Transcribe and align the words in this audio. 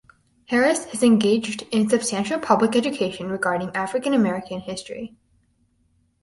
Harris 0.47 0.85
has 0.85 1.03
engaged 1.03 1.61
in 1.69 1.87
substantial 1.87 2.39
public 2.39 2.75
education 2.75 3.29
regarding 3.29 3.69
African 3.75 4.15
American 4.15 4.59
history. 4.59 5.15